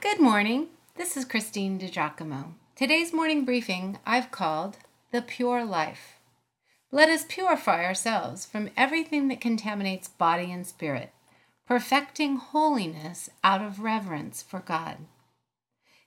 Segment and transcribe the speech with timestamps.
[0.00, 0.68] Good morning.
[0.94, 2.52] This is Christine DiGiacomo.
[2.76, 4.76] Today's morning briefing I've called
[5.10, 6.20] The Pure Life.
[6.92, 11.10] Let us purify ourselves from everything that contaminates body and spirit,
[11.66, 14.98] perfecting holiness out of reverence for God.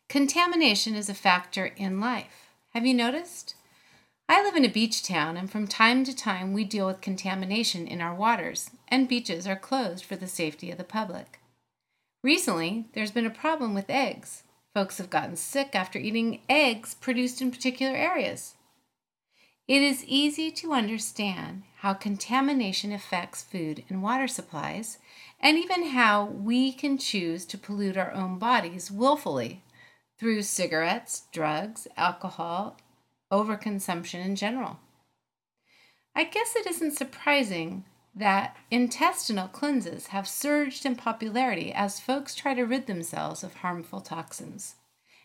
[0.08, 2.48] Contamination is a factor in life.
[2.73, 3.55] Have you noticed?
[4.30, 7.88] I live in a beach town, and from time to time we deal with contamination
[7.88, 11.41] in our waters, and beaches are closed for the safety of the public.
[12.23, 14.43] Recently, there's been a problem with eggs.
[14.75, 18.55] Folks have gotten sick after eating eggs produced in particular areas.
[19.67, 24.99] It is easy to understand how contamination affects food and water supplies,
[25.39, 29.63] and even how we can choose to pollute our own bodies willfully
[30.20, 32.77] through cigarettes, drugs, alcohol,
[33.31, 34.79] overconsumption in general.
[36.15, 42.53] I guess it isn't surprising that intestinal cleanses have surged in popularity as folks try
[42.53, 44.75] to rid themselves of harmful toxins.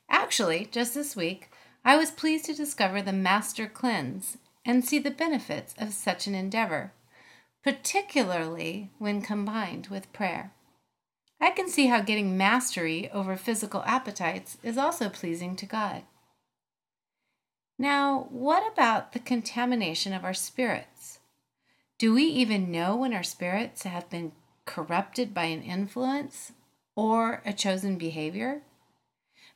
[0.09, 1.50] Actually, just this week,
[1.84, 6.34] I was pleased to discover the Master Cleanse and see the benefits of such an
[6.34, 6.93] endeavor,
[7.62, 10.52] particularly when combined with prayer.
[11.40, 16.02] I can see how getting mastery over physical appetites is also pleasing to God.
[17.78, 21.15] Now, what about the contamination of our spirits?
[21.99, 24.33] Do we even know when our spirits have been
[24.66, 26.52] corrupted by an influence
[26.95, 28.61] or a chosen behavior?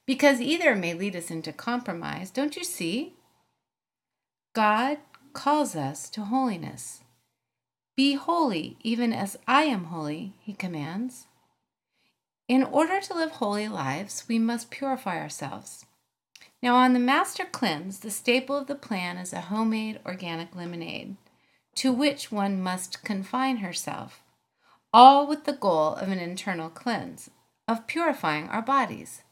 [0.06, 3.14] Because either may lead us into compromise, don't you see?
[4.54, 4.98] God
[5.34, 7.02] calls us to holiness.
[7.94, 11.26] Be holy, even as I am holy, he commands.
[12.48, 15.84] In order to live holy lives, we must purify ourselves.
[16.62, 21.16] Now, on the Master Cleanse, the staple of the plan is a homemade organic lemonade
[21.76, 24.22] to which one must confine herself,
[24.92, 27.30] all with the goal of an internal cleanse,
[27.68, 29.22] of purifying our bodies.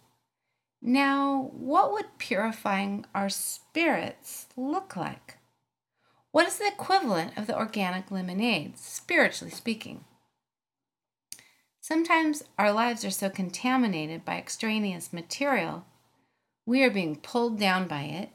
[0.81, 5.39] Now, what would purifying our spirits look like?
[6.31, 10.05] What is the equivalent of the organic lemonade, spiritually speaking?
[11.81, 15.85] Sometimes our lives are so contaminated by extraneous material,
[16.69, 18.29] we are being pulled down by it,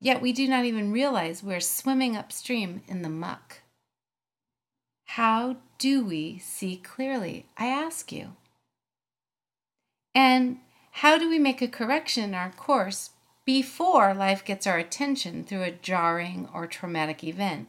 [0.00, 3.62] Yet we do not even realize we're swimming upstream in the muck.
[5.06, 7.46] How do we see clearly?
[7.56, 8.36] I ask you.
[10.14, 10.58] And
[10.92, 13.10] how do we make a correction in our course
[13.44, 17.68] before life gets our attention through a jarring or traumatic event?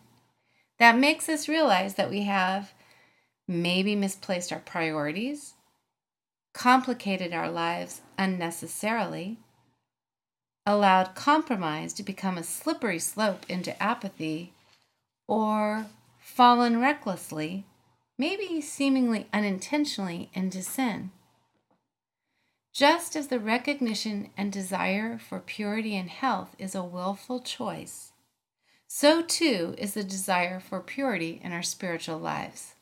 [0.77, 2.73] That makes us realize that we have
[3.47, 5.53] maybe misplaced our priorities,
[6.53, 9.39] complicated our lives unnecessarily,
[10.69, 14.53] allowed compromise to become a slippery slope into apathy,
[15.27, 15.87] or
[16.19, 17.65] fallen recklessly,
[18.19, 21.09] maybe seemingly unintentionally, into sin.
[22.71, 28.11] Just as the recognition and desire for purity and health is a willful choice,
[28.87, 32.75] so too is the desire for purity in our spiritual lives.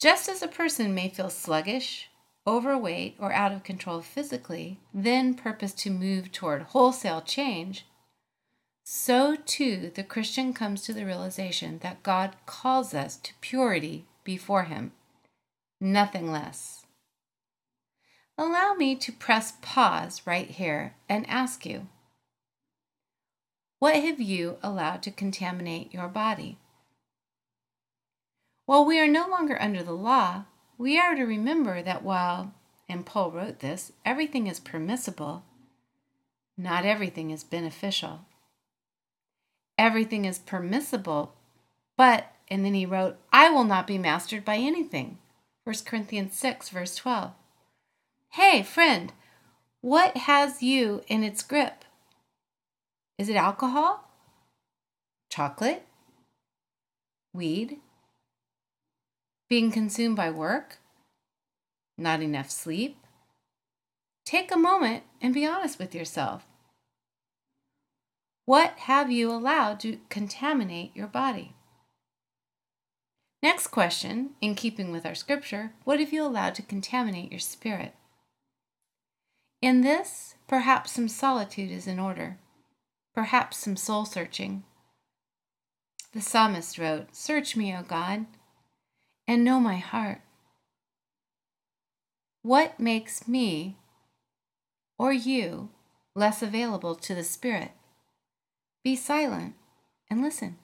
[0.00, 2.08] Just as a person may feel sluggish
[2.46, 7.86] overweight, or out of control physically, then purpose to move toward wholesale change,
[8.84, 14.64] so too the Christian comes to the realization that God calls us to purity before
[14.64, 14.92] Him,
[15.80, 16.84] nothing less.
[18.36, 21.88] Allow me to press pause right here and ask you
[23.78, 26.58] what have you allowed to contaminate your body?
[28.64, 30.44] While we are no longer under the law,
[30.78, 32.52] we are to remember that while,
[32.88, 35.44] and Paul wrote this, everything is permissible,
[36.56, 38.20] not everything is beneficial.
[39.76, 41.34] Everything is permissible,
[41.96, 45.18] but, and then he wrote, I will not be mastered by anything.
[45.64, 47.32] 1 Corinthians 6, verse 12.
[48.30, 49.12] Hey, friend,
[49.80, 51.84] what has you in its grip?
[53.18, 54.08] Is it alcohol?
[55.30, 55.86] Chocolate?
[57.32, 57.78] Weed?
[59.48, 60.78] Being consumed by work?
[61.98, 62.96] Not enough sleep?
[64.24, 66.46] Take a moment and be honest with yourself.
[68.46, 71.54] What have you allowed to contaminate your body?
[73.42, 77.94] Next question, in keeping with our scripture, what have you allowed to contaminate your spirit?
[79.60, 82.38] In this, perhaps some solitude is in order,
[83.14, 84.64] perhaps some soul searching.
[86.12, 88.24] The psalmist wrote, Search me, O God
[89.26, 90.20] and know my heart.
[92.42, 93.76] What makes me
[94.98, 95.70] or you
[96.14, 97.70] less available to the Spirit?
[98.82, 99.54] Be silent
[100.10, 100.56] and listen.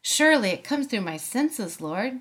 [0.00, 2.20] Surely it comes through my senses, Lord.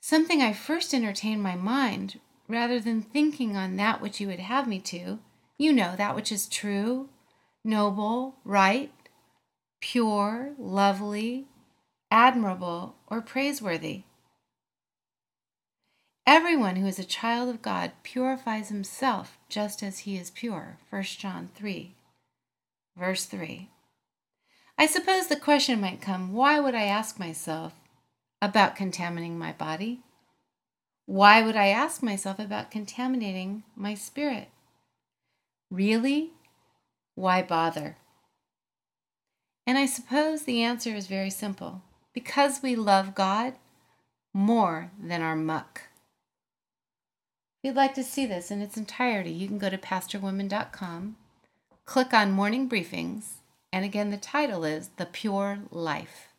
[0.00, 4.66] Something I first entertained my mind rather than thinking on that which you would have
[4.66, 5.20] me to,
[5.56, 7.08] you know, that which is true,
[7.64, 8.92] noble, right,
[9.80, 11.46] pure, lovely,
[12.12, 14.02] admirable, or praiseworthy.
[16.26, 20.76] Everyone who is a child of God purifies himself just as he is pure.
[20.90, 21.94] 1 John 3,
[22.98, 23.70] verse 3.
[24.76, 27.72] I suppose the question might come why would I ask myself
[28.42, 30.02] about contaminating my body?
[31.06, 34.48] Why would I ask myself about contaminating my spirit?
[35.70, 36.32] Really?
[37.14, 37.96] Why bother?
[39.66, 41.80] And I suppose the answer is very simple
[42.12, 43.54] because we love God
[44.34, 45.82] more than our muck.
[47.62, 51.16] If you'd like to see this in its entirety, you can go to pastorwoman.com,
[51.84, 53.34] click on Morning Briefings,
[53.72, 56.31] and again, the title is The Pure Life.